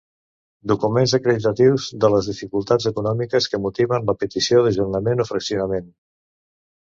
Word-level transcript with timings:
Documents 0.69 1.11
acreditatius 1.17 1.83
de 2.05 2.09
les 2.13 2.29
dificultats 2.31 2.89
econòmiques 2.91 3.47
que 3.51 3.61
motiven 3.67 4.09
la 4.09 4.15
petició 4.23 4.63
d'ajornament 4.69 5.25
o 5.27 5.27
fraccionament. 5.33 5.93